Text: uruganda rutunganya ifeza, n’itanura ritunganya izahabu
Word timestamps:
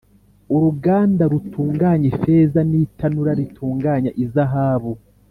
uruganda 0.55 1.23
rutunganya 1.31 2.05
ifeza, 2.13 2.59
n’itanura 2.69 3.31
ritunganya 3.39 4.11
izahabu 4.23 4.91